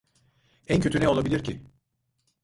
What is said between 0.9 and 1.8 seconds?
ne olabilir ki?